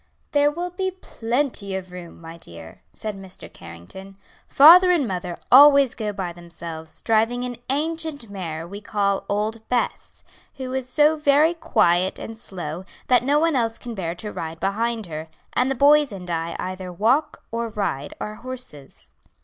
[0.31, 3.53] "There will be plenty of room, my dear," said Mr.
[3.53, 9.61] Carrington; "father and mother always go by themselves, driving an ancient mare we call old
[9.69, 10.23] Bess,
[10.57, 14.59] who is so very quiet and slow that no one else can bear to ride
[14.59, 19.11] behind her; and the boys and I either walk or ride our horses."